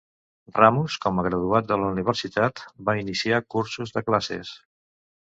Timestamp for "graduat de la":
1.25-1.91